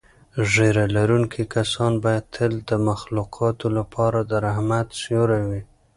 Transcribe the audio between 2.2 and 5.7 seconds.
تل د مخلوقاتو لپاره د رحمت سیوری وي.